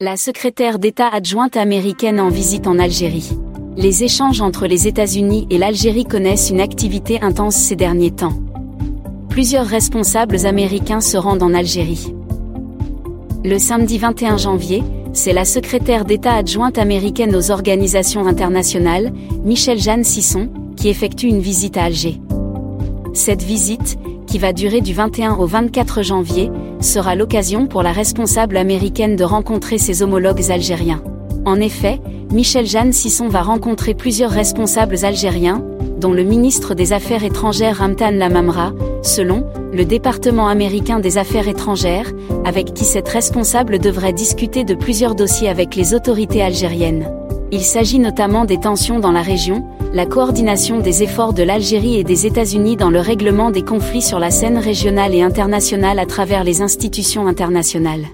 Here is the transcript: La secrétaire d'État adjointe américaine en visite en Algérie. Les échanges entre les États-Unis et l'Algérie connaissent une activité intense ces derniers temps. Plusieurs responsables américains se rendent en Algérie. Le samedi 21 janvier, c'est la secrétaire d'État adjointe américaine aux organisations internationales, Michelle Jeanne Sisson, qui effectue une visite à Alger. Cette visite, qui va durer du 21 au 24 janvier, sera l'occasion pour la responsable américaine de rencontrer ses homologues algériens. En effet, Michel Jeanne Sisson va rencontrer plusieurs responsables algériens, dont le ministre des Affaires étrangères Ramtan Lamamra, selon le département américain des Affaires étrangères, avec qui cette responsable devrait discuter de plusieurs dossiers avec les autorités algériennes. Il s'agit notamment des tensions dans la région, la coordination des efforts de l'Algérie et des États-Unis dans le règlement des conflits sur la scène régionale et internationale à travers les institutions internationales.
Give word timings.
La 0.00 0.16
secrétaire 0.16 0.78
d'État 0.78 1.08
adjointe 1.08 1.56
américaine 1.56 2.20
en 2.20 2.28
visite 2.28 2.68
en 2.68 2.78
Algérie. 2.78 3.36
Les 3.76 4.04
échanges 4.04 4.40
entre 4.40 4.68
les 4.68 4.86
États-Unis 4.86 5.48
et 5.50 5.58
l'Algérie 5.58 6.04
connaissent 6.04 6.50
une 6.50 6.60
activité 6.60 7.20
intense 7.20 7.56
ces 7.56 7.74
derniers 7.74 8.12
temps. 8.12 8.38
Plusieurs 9.28 9.66
responsables 9.66 10.46
américains 10.46 11.00
se 11.00 11.16
rendent 11.16 11.42
en 11.42 11.52
Algérie. 11.52 12.14
Le 13.44 13.58
samedi 13.58 13.98
21 13.98 14.36
janvier, 14.36 14.84
c'est 15.14 15.32
la 15.32 15.44
secrétaire 15.44 16.04
d'État 16.04 16.34
adjointe 16.34 16.78
américaine 16.78 17.34
aux 17.34 17.50
organisations 17.50 18.24
internationales, 18.28 19.12
Michelle 19.42 19.80
Jeanne 19.80 20.04
Sisson, 20.04 20.48
qui 20.76 20.90
effectue 20.90 21.26
une 21.26 21.40
visite 21.40 21.76
à 21.76 21.82
Alger. 21.82 22.20
Cette 23.14 23.42
visite, 23.42 23.98
qui 24.28 24.38
va 24.38 24.52
durer 24.52 24.80
du 24.80 24.94
21 24.94 25.34
au 25.34 25.46
24 25.46 26.04
janvier, 26.04 26.52
sera 26.80 27.14
l'occasion 27.14 27.66
pour 27.66 27.82
la 27.82 27.92
responsable 27.92 28.56
américaine 28.56 29.16
de 29.16 29.24
rencontrer 29.24 29.78
ses 29.78 30.02
homologues 30.02 30.50
algériens. 30.50 31.02
En 31.44 31.60
effet, 31.60 32.00
Michel 32.32 32.66
Jeanne 32.66 32.92
Sisson 32.92 33.28
va 33.28 33.42
rencontrer 33.42 33.94
plusieurs 33.94 34.30
responsables 34.30 35.04
algériens, 35.04 35.64
dont 35.98 36.12
le 36.12 36.22
ministre 36.22 36.74
des 36.74 36.92
Affaires 36.92 37.24
étrangères 37.24 37.78
Ramtan 37.78 38.10
Lamamra, 38.10 38.72
selon 39.02 39.44
le 39.72 39.84
département 39.84 40.48
américain 40.48 41.00
des 41.00 41.18
Affaires 41.18 41.48
étrangères, 41.48 42.12
avec 42.44 42.74
qui 42.74 42.84
cette 42.84 43.08
responsable 43.08 43.78
devrait 43.78 44.12
discuter 44.12 44.64
de 44.64 44.74
plusieurs 44.74 45.14
dossiers 45.14 45.48
avec 45.48 45.74
les 45.74 45.94
autorités 45.94 46.42
algériennes. 46.42 47.10
Il 47.50 47.62
s'agit 47.62 47.98
notamment 47.98 48.44
des 48.44 48.60
tensions 48.60 49.00
dans 49.00 49.12
la 49.12 49.22
région, 49.22 49.64
la 49.92 50.06
coordination 50.06 50.80
des 50.80 51.02
efforts 51.02 51.32
de 51.32 51.42
l'Algérie 51.42 51.96
et 51.96 52.04
des 52.04 52.26
États-Unis 52.26 52.76
dans 52.76 52.90
le 52.90 53.00
règlement 53.00 53.50
des 53.50 53.62
conflits 53.62 54.02
sur 54.02 54.18
la 54.18 54.30
scène 54.30 54.58
régionale 54.58 55.14
et 55.14 55.22
internationale 55.22 55.98
à 55.98 56.06
travers 56.06 56.44
les 56.44 56.60
institutions 56.60 57.26
internationales. 57.26 58.06